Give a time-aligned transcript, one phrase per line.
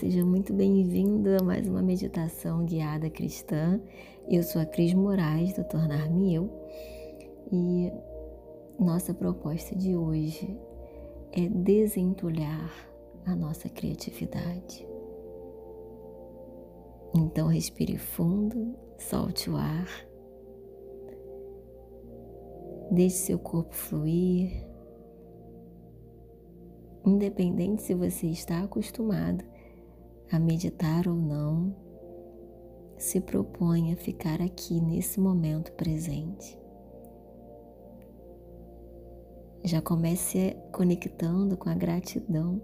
[0.00, 3.80] seja muito bem-vindo a mais uma meditação guiada cristã.
[4.28, 6.50] Eu sou a Cris Moraes, do Tornar-me Eu,
[7.52, 7.92] e
[8.76, 10.58] nossa proposta de hoje
[11.30, 12.72] é desentulhar
[13.24, 14.84] a nossa criatividade.
[17.14, 19.88] Então, respire fundo, solte o ar,
[22.90, 24.66] deixe seu corpo fluir
[27.06, 29.53] independente se você está acostumado
[30.30, 31.74] a meditar ou não,
[32.96, 36.58] se proponha a ficar aqui nesse momento presente.
[39.64, 42.60] Já comece conectando com a gratidão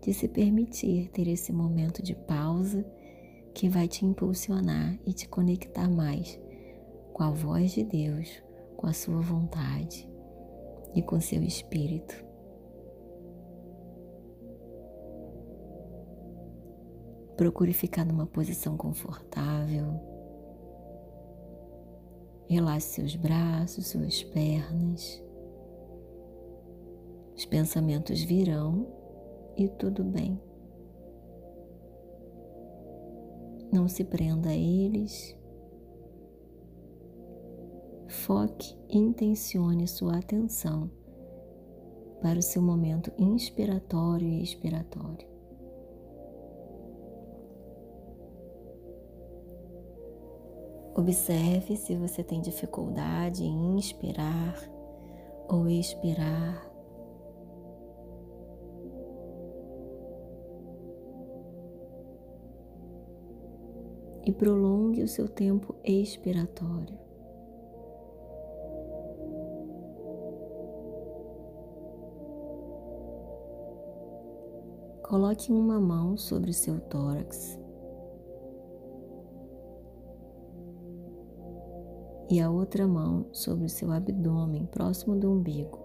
[0.00, 2.86] de se permitir ter esse momento de pausa
[3.52, 6.38] que vai te impulsionar e te conectar mais
[7.12, 8.42] com a voz de Deus,
[8.76, 10.08] com a sua vontade
[10.94, 12.25] e com seu espírito.
[17.36, 20.00] Procure ficar numa posição confortável.
[22.48, 25.22] Relaxe seus braços, suas pernas.
[27.36, 28.86] Os pensamentos virão
[29.56, 30.40] e tudo bem.
[33.70, 35.36] Não se prenda a eles.
[38.08, 40.90] Foque e intencione sua atenção
[42.22, 45.35] para o seu momento inspiratório e expiratório.
[50.96, 54.58] Observe se você tem dificuldade em inspirar
[55.46, 56.66] ou expirar.
[64.24, 66.98] E prolongue o seu tempo expiratório.
[75.02, 77.65] Coloque uma mão sobre o seu tórax
[82.28, 85.78] e a outra mão sobre o seu abdômen, próximo do umbigo.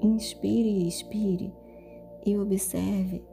[0.00, 1.52] Inspire e expire
[2.24, 3.24] e observe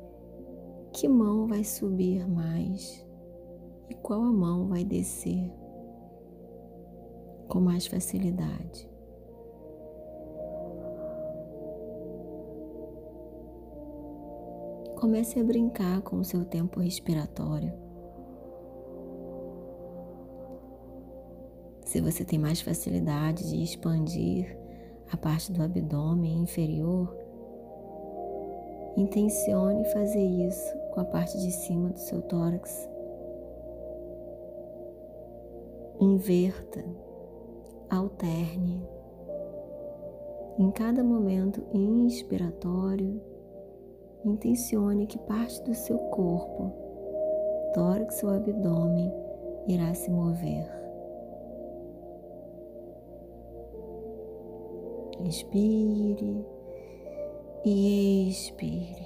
[0.91, 3.05] que mão vai subir mais
[3.89, 5.51] e qual a mão vai descer
[7.47, 8.89] com mais facilidade.
[14.95, 17.84] Comece a brincar com o seu tempo respiratório.
[21.95, 24.59] Se você tem mais facilidade de expandir
[25.09, 27.15] a parte do abdômen inferior,
[28.97, 32.89] intencione fazer isso com a parte de cima do seu tórax.
[36.01, 36.83] Inverta,
[37.89, 38.85] alterne.
[40.59, 43.21] Em cada momento inspiratório,
[44.25, 46.73] intencione que parte do seu corpo,
[47.73, 49.13] tórax ou abdômen,
[49.65, 50.84] irá se mover.
[55.25, 56.45] Inspire
[57.65, 59.05] e expire.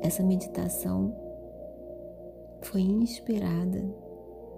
[0.00, 1.14] Essa meditação
[2.62, 3.84] foi inspirada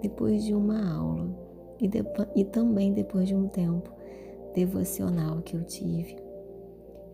[0.00, 1.28] depois de uma aula
[1.80, 1.98] e, de,
[2.36, 3.92] e também depois de um tempo
[4.54, 6.16] devocional que eu tive.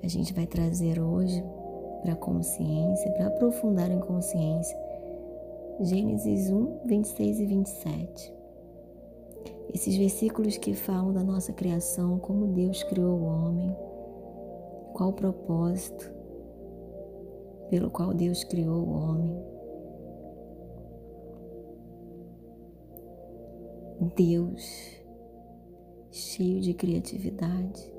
[0.02, 1.42] A gente vai trazer hoje
[2.02, 4.76] para a consciência, para aprofundar em consciência,
[5.84, 8.34] Gênesis 1, 26 e 27.
[9.74, 13.76] Esses versículos que falam da nossa criação, como Deus criou o homem,
[14.94, 16.08] qual o propósito
[17.68, 19.44] pelo qual Deus criou o homem.
[24.14, 25.02] Deus,
[26.12, 27.92] cheio de criatividade,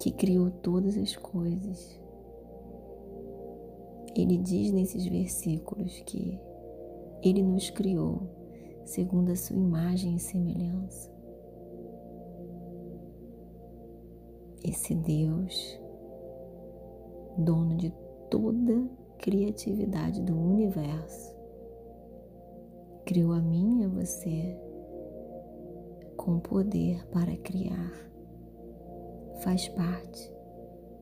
[0.00, 2.01] que criou todas as coisas
[4.14, 6.38] ele diz nesses versículos que
[7.22, 8.22] ele nos criou
[8.84, 11.10] segundo a sua imagem e semelhança.
[14.64, 15.80] Esse Deus,
[17.38, 17.92] dono de
[18.30, 18.88] toda
[19.18, 21.34] criatividade do universo,
[23.04, 24.56] criou a mim e a você
[26.16, 27.92] com poder para criar.
[29.42, 30.32] Faz parte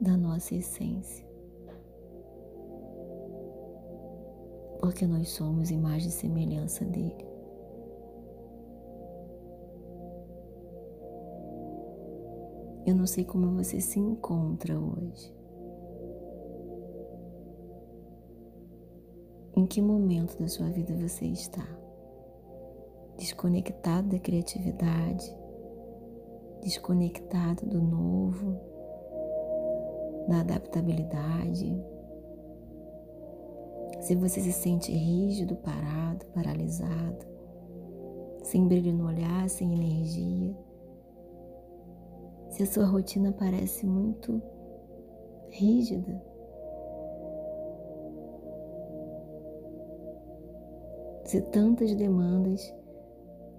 [0.00, 1.29] da nossa essência.
[4.80, 7.26] Porque nós somos imagem e semelhança dele.
[12.86, 15.32] Eu não sei como você se encontra hoje.
[19.54, 21.80] Em que momento da sua vida você está?
[23.20, 25.36] desconectado da criatividade,
[26.62, 28.58] desconectado do novo,
[30.26, 31.99] da adaptabilidade.
[34.00, 37.26] Se você se sente rígido, parado, paralisado,
[38.42, 40.56] sem brilho no olhar, sem energia,
[42.48, 44.42] se a sua rotina parece muito
[45.50, 46.20] rígida,
[51.24, 52.74] se tantas demandas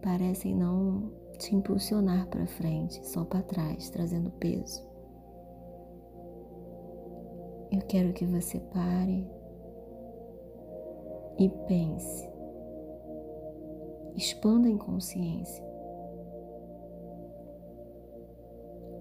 [0.01, 4.85] parecem não te impulsionar para frente, só para trás, trazendo peso.
[7.71, 9.40] Eu quero que você pare
[11.37, 12.29] e pense.
[14.15, 15.63] Expanda em consciência.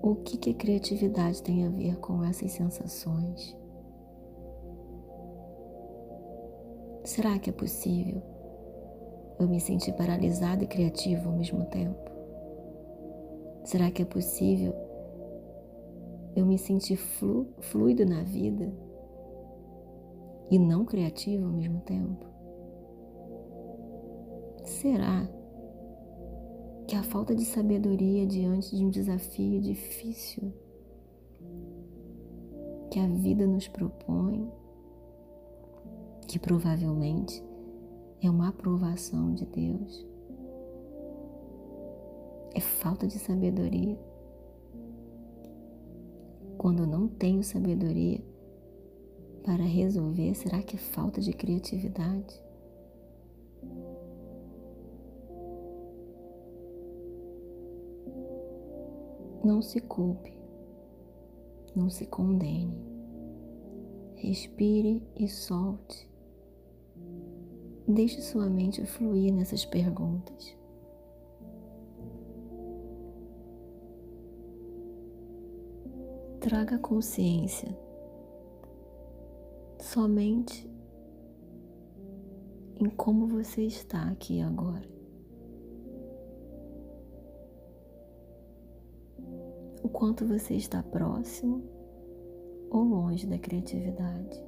[0.02, 3.56] O que, que a criatividade tem a ver com essas sensações?
[7.04, 8.22] Será que é possível
[9.38, 12.10] eu me sentir paralisado e criativo ao mesmo tempo?
[13.64, 14.74] Será que é possível
[16.34, 18.72] eu me sentir flu, fluido na vida
[20.50, 22.26] e não criativo ao mesmo tempo?
[24.64, 25.28] Será
[26.86, 30.52] que a falta de sabedoria diante de um desafio difícil
[32.90, 34.50] que a vida nos propõe,
[36.26, 37.42] que provavelmente
[38.20, 40.06] é uma aprovação de Deus,
[42.54, 43.96] é falta de sabedoria.
[46.58, 48.20] Quando não tenho sabedoria
[49.44, 52.42] para resolver, será que é falta de criatividade?
[59.44, 60.32] Não se culpe,
[61.74, 62.78] não se condene.
[64.16, 66.08] Respire e solte.
[67.88, 70.60] Deixe sua mente fluir nessas perguntas.
[76.40, 77.68] traga consciência
[79.90, 80.70] somente
[82.76, 84.88] em como você está aqui agora.
[89.82, 91.64] O quanto você está próximo
[92.70, 94.40] ou longe da criatividade.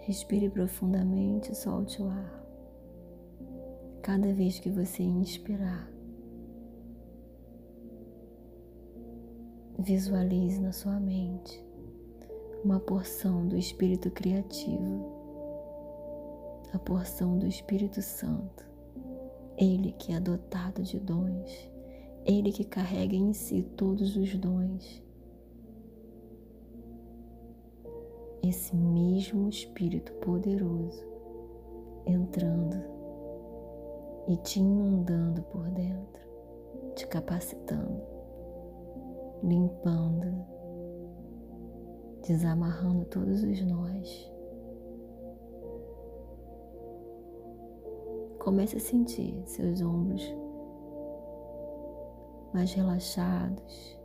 [0.00, 2.41] Respire profundamente solte o ar.
[4.02, 5.88] Cada vez que você inspirar,
[9.78, 11.64] visualize na sua mente
[12.64, 15.06] uma porção do Espírito Criativo,
[16.72, 18.68] a porção do Espírito Santo,
[19.56, 21.70] Ele que é dotado de dons,
[22.24, 25.00] Ele que carrega em si todos os dons.
[28.42, 31.04] Esse mesmo Espírito poderoso
[32.04, 32.91] entrando
[34.28, 36.22] e te inundando por dentro,
[36.94, 38.02] te capacitando,
[39.42, 40.44] limpando,
[42.26, 44.32] desamarrando todos os nós.
[48.38, 50.22] Comece a sentir seus ombros
[52.52, 54.02] mais relaxados,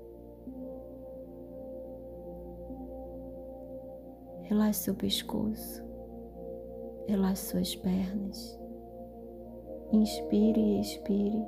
[4.47, 5.83] Relaxe seu pescoço.
[7.05, 8.57] Relaxe suas pernas.
[9.91, 11.46] Inspire e expire.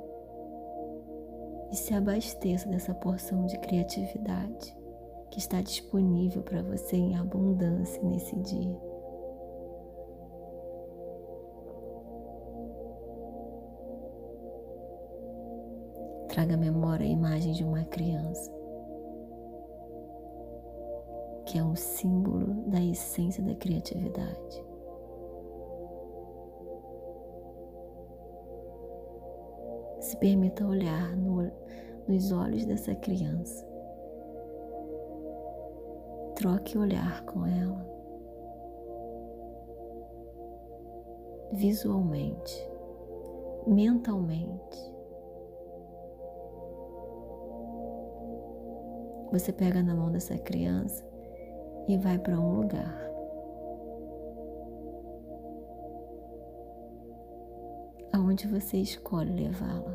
[1.72, 4.76] E se abasteça dessa porção de criatividade
[5.30, 8.80] que está disponível para você em abundância nesse dia.
[16.30, 18.60] Traga à memória a imagem de uma criança
[21.50, 24.69] que é um símbolo da essência da criatividade.
[30.10, 31.52] Se permita olhar no,
[32.08, 33.64] nos olhos dessa criança.
[36.34, 37.88] Troque olhar com ela.
[41.52, 42.72] Visualmente,
[43.68, 44.96] mentalmente.
[49.32, 51.08] Você pega na mão dessa criança
[51.88, 53.09] e vai para um lugar.
[58.30, 59.92] Aonde você escolhe levá-la?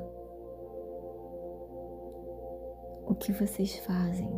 [3.07, 4.29] O que vocês fazem?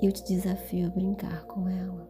[0.00, 2.08] Eu te desafio a brincar com ela.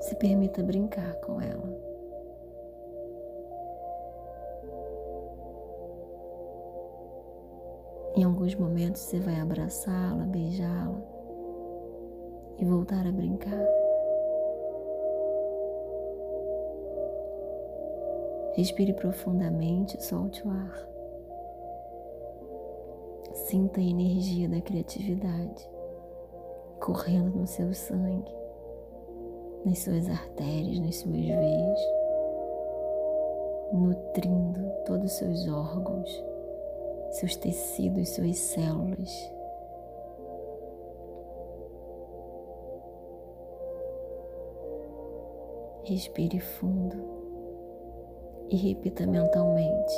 [0.00, 1.94] Se permita brincar com ela.
[8.24, 10.98] alguns momentos você vai abraçá-la, beijá-la
[12.58, 13.83] e voltar a brincar.
[18.54, 20.88] Respire profundamente, solte o ar.
[23.32, 25.68] Sinta a energia da criatividade
[26.78, 28.32] correndo no seu sangue,
[29.64, 31.80] nas suas artérias, nas suas veias,
[33.72, 36.24] nutrindo todos os seus órgãos,
[37.10, 39.32] seus tecidos, suas células.
[45.82, 47.13] Respire fundo
[48.54, 49.94] e repita mentalmente: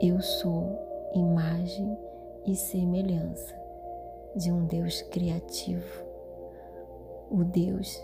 [0.00, 0.78] Eu sou
[1.14, 1.94] imagem
[2.46, 3.54] e semelhança
[4.34, 6.06] de um Deus criativo,
[7.30, 8.02] o Deus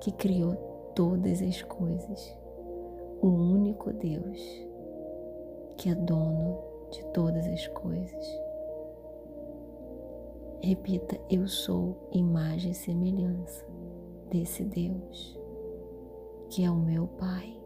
[0.00, 0.54] que criou
[0.94, 2.34] todas as coisas,
[3.20, 4.40] o único Deus
[5.76, 8.40] que é dono de todas as coisas.
[10.62, 13.66] Repita: Eu sou imagem e semelhança
[14.30, 15.37] desse Deus,
[16.50, 17.58] que é o meu Pai,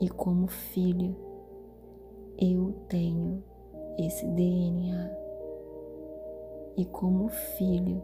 [0.00, 1.16] e como filho,
[2.38, 3.42] eu tenho
[3.98, 5.10] esse DNA.
[6.76, 8.02] E como filho,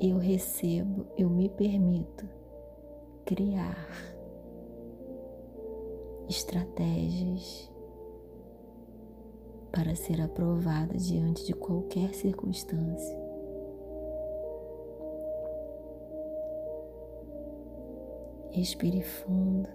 [0.00, 2.26] eu recebo, eu me permito
[3.24, 3.86] criar
[6.28, 7.70] estratégias
[9.70, 13.19] para ser aprovada diante de qualquer circunstância.
[18.52, 19.68] Respire fundo.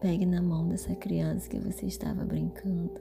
[0.00, 3.00] Pegue na mão dessa criança que você estava brincando.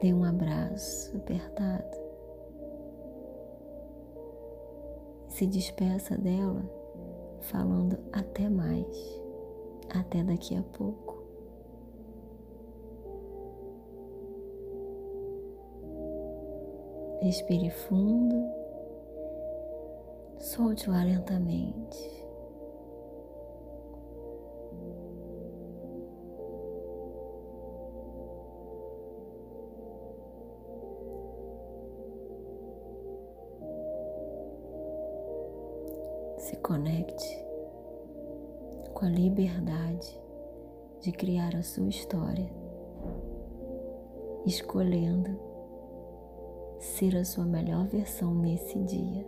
[0.00, 1.98] Dê um abraço apertado.
[5.28, 6.62] Se despeça dela
[7.40, 9.20] falando até mais,
[9.90, 11.09] até daqui a pouco.
[17.20, 18.50] Respire fundo,
[20.38, 22.20] solte o ar lentamente.
[36.38, 37.44] se conecte
[38.94, 40.18] com a liberdade
[41.00, 42.50] de criar a sua história,
[44.46, 45.49] escolhendo
[46.80, 49.26] ser a sua melhor versão nesse dia.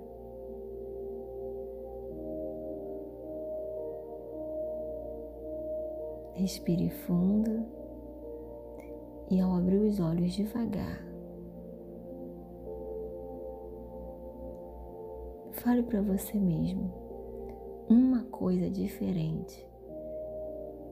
[6.34, 7.66] Respire fundo
[9.30, 11.06] e ao abrir os olhos devagar,
[15.52, 16.90] fale para você mesmo
[17.88, 19.64] uma coisa diferente,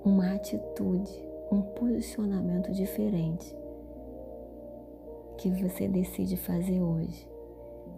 [0.04, 1.10] uma atitude,
[1.50, 3.59] um posicionamento diferente
[5.40, 7.26] que você decide fazer hoje,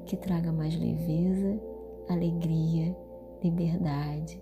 [0.06, 1.60] que traga mais leveza,
[2.08, 2.96] alegria,
[3.42, 4.40] liberdade,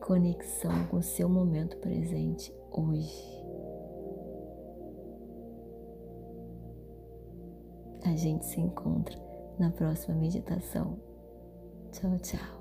[0.00, 3.40] conexão com o seu momento presente hoje.
[8.04, 9.18] A gente se encontra
[9.58, 11.00] na próxima meditação.
[11.90, 12.60] Tchau, tchau.